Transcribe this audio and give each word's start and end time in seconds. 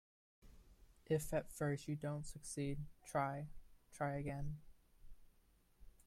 If 1.05 1.31
at 1.31 1.51
first 1.51 1.87
you 1.87 1.95
don't 1.95 2.25
succeed, 2.25 2.79
try, 3.05 3.49
try 3.91 4.15
again. 4.15 4.57